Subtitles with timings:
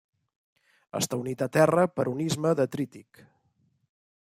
[0.99, 3.25] Està unit a terra per un istme detrític.